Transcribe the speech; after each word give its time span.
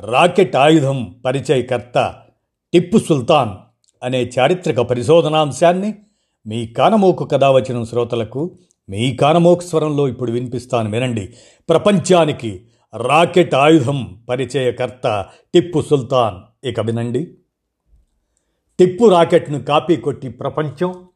Rocket 0.00 0.56
ఆయుధం 0.56 1.22
పరిచయకర్త 1.24 2.14
టిప్పు 2.72 2.98
సుల్తాన్ 2.98 3.50
అనే 4.02 4.30
చారిత్రక 4.38 4.76
పరిశోధనాంశాన్ని 4.76 5.94
మీ 6.46 6.66
కానమోకు 6.66 7.24
కథ 7.24 7.44
వచ్చిన 7.44 7.84
శ్రోతలకు 7.84 8.58
మీ 8.88 9.16
కానమోకు 9.16 9.60
స్వరంలో 9.60 10.08
ఇప్పుడు 10.08 10.32
వినిపిస్తాను 10.32 10.90
వినండి. 10.90 11.34
ప్రపంచానికి 11.68 12.66
రాకెట్ 12.96 13.54
ఆయుధం 13.54 14.24
పరిచయకర్త 14.28 15.26
టిప్పు 15.54 15.82
సుల్తాన్. 15.82 16.66
ఇక 16.66 16.80
వినండి. 16.80 17.34
టిప్పు 18.78 19.04
రాకెట్ను 19.08 19.62
కాపీ 19.62 19.96
కొట్టి 19.96 20.28
ప్రపంచం. 20.28 21.08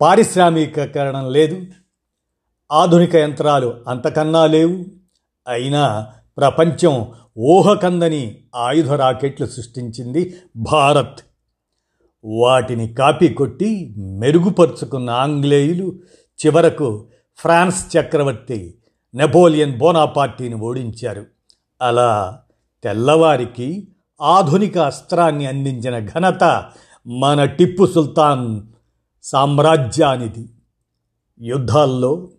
పారిశ్రామికీకరణం 0.00 1.30
లేదు. 1.30 1.66
ఆధునిక 2.72 3.16
యంత్రాలు 3.16 3.84
అంతకన్నా 3.88 4.46
లేవు. 4.46 4.84
అయినా 5.48 6.06
ప్రపంచం 6.36 7.12
ఊహకందని 7.38 8.36
ఆయుధ 8.56 8.92
రాకెట్లు 8.92 9.46
సృష్టించింది 9.46 10.36
భారత్. 10.56 11.20
వాటిని 12.24 12.88
కాపీ 12.88 13.28
కొట్టి 13.28 13.94
మెరుగుపరుచుకున్న 13.98 15.10
ఆంగ్లేయులు 15.10 15.92
చివరకు 16.46 17.06
ఫ్రాన్స్ 17.36 17.96
చక్రవర్తి 17.96 18.74
నెపోలియన్ 19.14 19.78
బోనాపార్టీని 19.78 20.54
ఓడించారు. 20.54 21.26
అలా 21.82 22.40
తెల్లవారికి 22.84 23.88
ఆధునిక 24.22 24.78
అస్త్రాన్ని 24.78 25.46
అందించిన 25.46 26.06
ఘనత 26.06 26.70
మన 27.06 27.44
టిప్పు 27.44 27.86
సుల్తాన్ 27.86 28.62
సామ్రాజ్యానిది. 29.22 30.48
యుద్ధాల్లో 31.40 32.30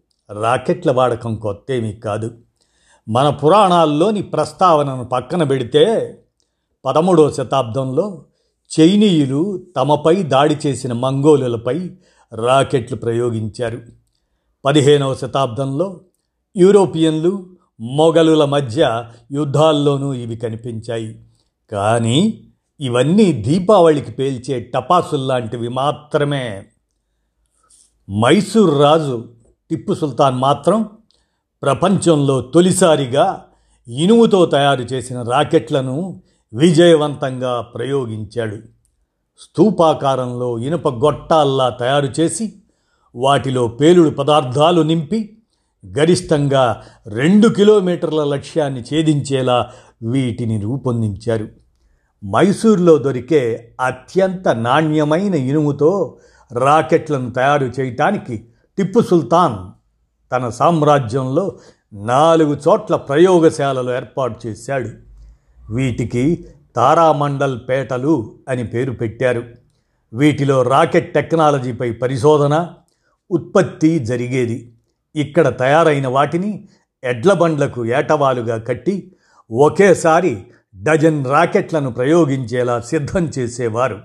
రాకెట్ల 0.41 0.91
వాడకం 0.91 1.35
కొత్తేమీ 1.35 1.93
కాదు. 1.93 2.37
మన 3.09 3.29
పురాణాల్లోని 3.29 4.21
ప్రస్తావనను 4.21 5.03
పక్కన 5.03 5.43
పెడితే 5.43 6.17
పదమూడవ 6.85 7.31
శతాబ్దంలో 7.31 8.25
చైనీయులు 8.79 9.63
తమపై 9.77 10.23
దాడి 10.23 10.57
చేసిన 10.67 10.93
మంగోలులపై 10.93 11.89
రాకెట్లు 12.33 12.97
ప్రయోగించారు. 12.97 13.81
పదిహేనవ 14.65 15.15
శతాబ్దంలో 15.15 16.01
యూరోపియన్లు 16.57 17.45
మొఘలుల 17.79 18.45
మధ్య 18.45 19.05
యుద్ధాల్లోనూ 19.31 20.13
ఇవి 20.13 20.35
కనిపించాయి. 20.35 21.25
కానీ 21.71 22.47
ఇవన్నీ 22.79 23.31
దీపావళికి 23.31 24.11
పేల్చే 24.11 24.59
టపాసుల్లాంటివి 24.59 25.67
మాత్రమే. 25.67 26.63
మైసూర్ 28.21 28.81
రాజు 28.81 29.29
టిప్పు 29.69 29.93
సుల్తాన్ 29.93 30.37
మాత్రం 30.37 30.89
ప్రపంచంలో 31.61 32.41
తొలిసారిగా 32.41 33.43
ఇనుముతో 33.87 34.45
తయారు 34.45 34.81
చేసిన 34.81 35.21
రాకెట్లను 35.21 36.21
విజయవంతంగా 36.53 37.61
ప్రయోగించాడు. 37.61 38.55
స్థూపాకారంలో 39.39 40.59
ఇనుప 40.59 40.87
గొట్టాల్లా 40.87 41.69
తయారు 41.69 42.07
చేసి 42.19 42.53
వాటిలో 43.15 43.67
పేలుడు 43.67 44.09
పదార్థాలు 44.09 44.81
నింపి 44.81 45.37
గరిష్టంగా 45.97 46.83
రెండు 47.07 47.47
కిలోమీటర్ల 47.47 48.23
లక్ష్యాన్ని 48.23 48.81
ఛేదించేలా 48.81 49.71
వీటిని 50.03 50.61
రూపొందించారు. 50.61 51.47
మైసూర్లో 52.25 52.97
దొరికే 52.97 53.73
అత్యంత 53.81 54.47
నాణ్యమైన 54.47 55.33
ఇనుముతో 55.33 56.17
రాకెట్లను 56.51 57.31
తయారు 57.31 57.65
చేయటానికి 57.65 58.45
టిప్పు 58.77 58.99
సుల్తాన్ 58.99 59.57
తన 60.35 60.49
సామ్రాజ్యంలో 60.49 61.57
నాలుగు 61.93 62.57
చోట్ల 62.67 62.95
ప్రయోగశాలలు 62.95 63.91
ఏర్పాటు 63.91 64.47
చేశాడు. 64.47 64.89
వీటికి 65.69 66.45
తారామండల్ 66.75 67.59
పేటలు 67.69 68.35
అని 68.49 68.63
పేరు 68.63 68.91
పెట్టారు. 68.91 69.43
వీటిలో 70.13 70.61
రాకెట్ 70.61 71.13
టెక్నాలజీపై 71.13 71.91
పరిశోధన 71.91 72.73
ఉత్పత్తి 73.31 73.99
జరిగేది. 73.99 74.71
ఇక్కడ 75.15 75.47
తయారైన 75.47 76.07
వాటిని 76.07 76.67
ఎడ్ల 77.03 77.33
బండ్లకు 77.33 77.85
ఏటవాలుగా 77.85 78.57
కట్టి 78.57 79.11
ఒకేసారి 79.51 80.45
డజన్ 80.83 81.25
రాకెట్లను 81.25 81.91
ప్రయోగించేలా 81.91 82.79
సిద్ధం 82.79 83.31
చేసేవారు. 83.39 83.99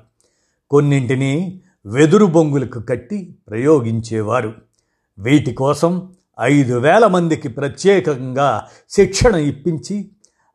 కొన్నింటిని 0.70 1.60
వెదురు 1.86 2.26
బొంగులకు 2.26 2.80
కట్టి 2.80 3.36
ప్రయోగించేవారు. 3.50 4.54
వీటి 5.19 5.54
కోసం 5.54 6.12
ఐదు 6.40 6.78
వేల 6.78 7.06
మందికి 7.06 7.48
ప్రత్యేకంగా 7.48 8.66
శిక్షణ 8.90 9.34
ఇప్పించి 9.34 10.10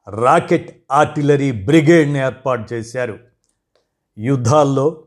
రాకెట్ 0.09 0.72
ఆర్టిలరీ 0.91 1.51
బ్రిగేడ్ని 1.51 2.19
ఏర్పాటు 2.19 2.73
చేశారు. 2.73 3.18
యుద్ధాల్లో 4.18 5.01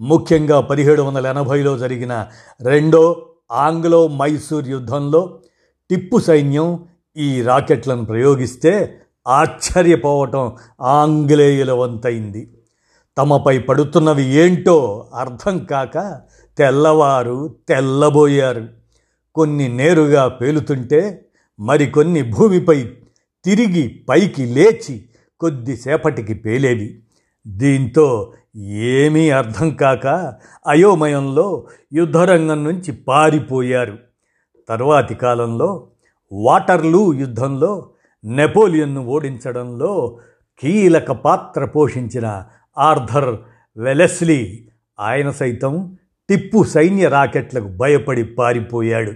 ముఖ్యంగా 0.00 0.60
పదిహేడు 0.60 1.02
వందల 1.02 1.26
ఎనభైలో 1.26 1.78
జరిగిన 1.78 2.26
రెండో 2.60 3.26
ఆంగ్లో 3.50 4.08
మైసూర్ 4.08 4.68
యుద్ధంలో 4.68 5.40
టిప్పు 5.90 6.18
సైన్యం 6.18 6.84
ఈ 7.16 7.42
రాకెట్లను 7.42 8.04
ప్రయోగిస్తే 8.04 9.00
ఆశ్చర్యపోవటం 9.28 10.56
ఆంగ్లేయుల 10.80 11.72
వంతైంది. 11.72 12.52
తమపై 13.18 13.58
పడుతున్నవి 13.58 14.24
ఏంటో 14.24 15.06
అర్థం 15.14 15.64
కాక 15.64 16.20
తెల్లవారు 16.58 17.54
తెల్లబోయారు. 17.68 18.85
కొన్ని 19.36 19.68
నేరుగా 19.68 20.28
పేలుతుంటే 20.28 21.00
మరికొన్ని 21.60 22.22
భూమిపై 22.22 22.78
తిరిగి 23.44 23.84
పైకి 24.08 24.44
లేచి 24.46 24.94
కొద్దిసేపటికి 25.40 26.34
పేలేవి. 26.34 26.88
దీంతో 27.46 28.32
ఏమీ 28.96 29.30
అర్థం 29.30 29.68
కాక 29.70 30.06
అయోమయంలో 30.66 31.66
యుద్ధరంగం 31.92 32.64
నుంచి 32.64 32.92
పారిపోయారు. 32.92 33.98
తరువాతి 34.68 35.14
కాలంలో 35.14 35.86
వాటర్లూ 36.32 37.12
యుద్ధంలో 37.12 37.72
నెపోలియన్ను 38.24 39.02
ఓడించడంలో 39.06 40.18
కీలక 40.60 41.10
పాత్ర 41.12 41.64
పోషించిన 41.64 42.26
ఆర్థర్ 42.76 43.36
వెలెస్లీ 43.76 44.40
ఆయన 45.00 45.30
సైతం 45.30 45.72
టిప్పు 46.30 46.64
సైన్య 46.64 47.08
రాకెట్లకు 47.08 47.68
భయపడి 47.68 48.24
పారిపోయాడు. 48.24 49.12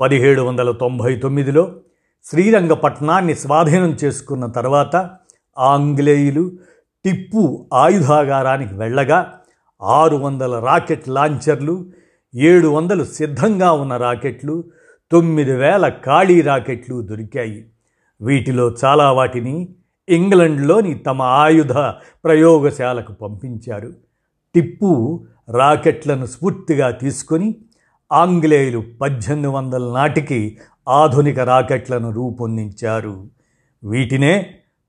పదిహేడు 0.00 0.42
వందల 0.42 0.70
తొంభై 0.70 1.16
తొమ్మిదిలో 1.16 1.74
శ్రీరంగపట్నాన్ని 2.24 3.34
స్వాధీనం 3.34 3.96
చేసుకున్న 4.04 4.46
తర్వాత 4.46 5.10
ఆంగ్లేయులు 5.58 6.50
టిప్పు 7.04 7.66
ఆయుధాగారానికి 7.74 8.74
వెళ్ళగా 8.74 9.32
ఆరు 9.82 10.16
వందల 10.16 10.58
రాకెట్ 10.58 11.08
లాంచర్లు 11.08 11.86
ఏడు 12.34 12.68
వందలు 12.68 13.04
సిద్ధంగా 13.04 13.72
ఉన్న 13.72 13.96
రాకెట్లు 13.96 14.64
తొమ్మిది 15.12 15.52
వేల 15.52 15.88
ఖాళీ 15.88 16.40
రాకెట్లు 16.40 17.02
దొరికాయి. 17.02 17.66
వీటిలో 18.20 18.74
చాలా 18.84 19.12
వాటిని 19.12 19.68
ఇంగ్లండ్లోని 20.08 20.94
తమ 20.94 21.22
ఆయుధ 21.22 21.72
ప్రయోగశాలకు 22.24 23.12
పంపించారు. 23.12 23.92
టిప్పు 24.54 25.24
రాకెట్లను 25.48 26.26
స్ఫూర్తిగా 26.26 26.90
తీసుకొని 26.90 27.54
ఆంగ్లేయులు 28.12 28.84
పద్దెనిమిది 29.00 29.48
వందల 29.48 29.92
నాటికి 29.92 30.58
ఆధునిక 30.88 31.38
రాకెట్లను 31.40 32.12
రూపొందించారు. 32.12 33.26
వీటినే 33.84 34.46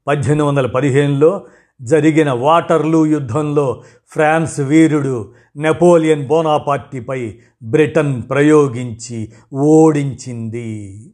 పద్దెనిమిది 0.08 0.44
వందల 0.44 0.66
పదిహేనులో 0.66 1.46
జరిగిన 1.82 2.32
వాటర్లూ 2.32 3.06
యుద్ధంలో 3.06 3.84
ఫ్రాన్స్ 4.08 4.60
వీరుడు 4.60 5.34
నెపోలియన్ 5.56 6.28
బోనాపార్టీపై 6.28 7.40
బ్రిటన్ 7.64 8.24
ప్రయోగించి 8.30 9.34
ఓడించింది. 9.54 11.12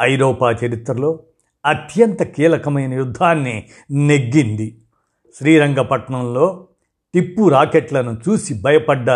ఐరోపా 0.00 0.50
చరిత్రలో 0.50 1.20
అత్యంత 1.64 2.22
కీలకమైన 2.22 2.94
యుద్ధాన్ని 2.94 3.68
నెగ్గింది. 3.90 4.78
శ్రీరంగపట్నంలో 5.38 6.66
టిప్పు 7.14 7.48
రాకెట్లను 7.48 8.16
చూసి 8.28 8.54
భయపడ్డ 8.54 9.10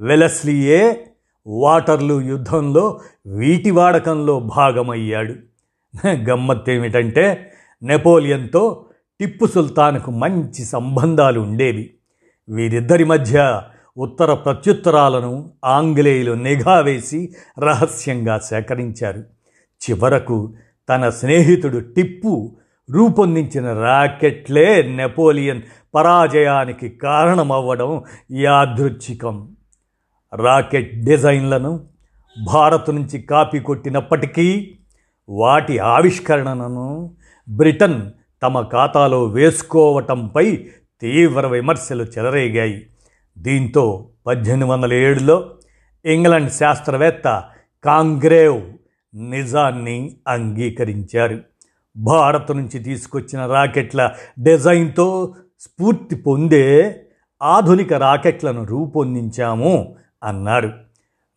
వెలస్లీయే 0.00 1.06
వాటర్లు 1.46 2.20
యుద్ధంలో 2.20 3.00
వీటి 3.26 3.70
వాడకంలో 3.70 4.40
భాగమయ్యాడు. 4.40 5.34
గమ్మత్తేమిటంటే 6.30 7.50
నెపోలియన్తో 7.82 8.86
టిప్పు 9.20 9.46
సుల్తాన్కు 9.46 10.10
మంచి 10.10 10.64
సంబంధాలు 10.64 11.40
ఉండేవి 11.40 11.90
వీరిద్దరి 12.48 13.04
మధ్య 13.04 13.62
ఉత్తర 13.98 14.34
ప్రత్యుత్తరాలను 14.34 15.50
ఆంగ్లేయులు 15.64 16.32
నిఘా 16.32 16.80
వేసి 16.80 17.32
రహస్యంగా 17.58 18.38
సేకరించారు. 18.38 19.24
చివరకు 19.80 20.54
తన 20.88 21.08
స్నేహితుడు 21.08 21.80
టిప్పు 21.80 22.52
రూపొందించిన 22.90 23.72
రాకెట్లే 23.72 24.82
నెపోలియన్ 24.82 25.62
పరాజయానికి 25.94 26.88
కారణమవ్వడం 26.88 28.02
యాదృచ్ఛికం. 28.32 29.48
రాకెట్ 30.34 31.04
డిజైన్లను 31.04 31.80
భారత్ 32.46 32.90
నుంచి 32.90 33.22
కాపీ 33.22 33.60
కొట్టినప్పటికీ 33.60 34.74
వాటి 35.28 35.78
ఆవిష్కరణను 35.78 37.14
బ్రిటన్ 37.48 38.10
తమ 38.42 38.60
ఖాతాలో 38.60 39.24
వేసుకోవటంపై 39.24 40.66
తీవ్ర 41.00 41.46
విమర్శలు 41.46 42.04
చెలరేగాయి. 42.04 42.86
దీంతో 43.38 44.08
పద్దెనిమిది 44.26 44.70
వందల 44.70 44.92
ఏడులో 44.92 45.50
ఇంగ్లాండ్ 46.04 46.50
శాస్త్రవేత్త 46.50 47.44
కాంగ్రేవ్ 47.84 48.62
నిజాన్ని 49.14 50.16
అంగీకరించారు. 50.28 51.49
భారత్ 51.96 52.50
నుంచి 52.50 52.78
తీసుకొచ్చిన 52.78 53.46
రాకెట్ల 53.46 54.12
డిజైన్తో 54.38 55.34
స్ఫూర్తి 55.60 56.16
పొందే 56.16 57.06
ఆధునిక 57.42 57.92
రాకెట్లను 57.92 58.64
రూపొందించాము 58.64 59.94
అన్నారు 60.24 60.72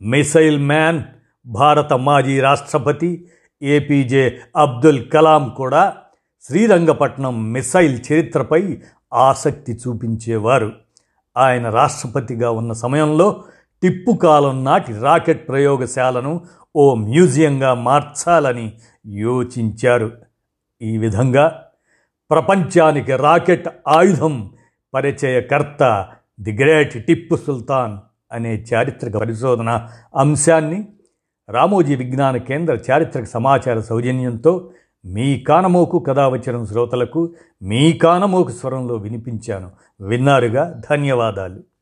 మిసైల్ 0.02 0.60
మ్యాన్ 0.60 1.04
భారత 1.46 1.94
మాజీ 1.94 2.40
రాష్ట్రపతి 2.40 3.28
ఏపీజే 3.62 4.40
అబ్దుల్ 4.58 5.10
కలాం 5.10 5.50
కూడా 5.58 5.96
శ్రీరంగపట్నం 6.42 7.54
మిసైల్ 7.54 8.00
చరిత్రపై 8.12 8.78
ఆసక్తి 9.14 9.74
చూపించేవారు. 9.74 10.72
ఆయన 11.38 11.70
రాష్ట్రపతిగా 11.70 12.52
ఉన్న 12.52 12.74
సమయంలో 12.74 13.44
టిప్పు 13.84 14.12
కాలం 14.12 14.64
నాటి 14.64 15.00
రాకెట్ 15.00 15.48
ప్రయోగశాలను 15.48 16.42
ఓ 16.76 16.96
మ్యూజియంగా 16.96 17.74
మార్చాలని 17.74 18.74
యోచించారు. 19.08 20.12
ఈ 20.84 20.98
విధంగా 20.98 21.64
ప్రపంచానికి 22.32 23.16
రాకెట్ 23.16 23.68
ఆయుధం 23.88 24.52
పరిచయకర్త 24.94 26.08
ది 26.40 26.52
గ్రేట్ 26.52 27.06
టిప్పు 27.06 27.36
సుల్తాన్ 27.36 27.98
అనే 28.32 28.66
చారిత్రక 28.74 29.18
పరిశోధన 29.18 29.90
అంశాన్ని 30.18 30.88
రామోజీ 31.50 31.96
విజ్ఞాన 31.96 32.38
కేంద్ర 32.38 32.80
చారిత్రక 32.92 33.24
సమాచార 33.24 33.80
సౌజన్యంతో 33.80 34.72
మీ 35.06 35.40
కానమోకు 35.40 36.00
కథావచనం 36.00 36.66
శ్రోతలకు 36.66 37.34
మీ 37.62 37.94
కానమోకు 37.94 38.52
స్వరంలో 38.52 38.96
వినిపించాను. 38.96 39.72
విన్నారుగా? 40.02 40.82
ధన్యవాదాలు. 40.92 41.73